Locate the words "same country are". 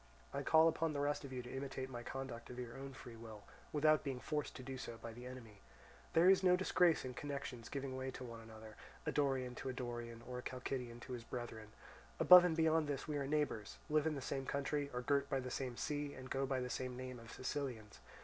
14.21-15.01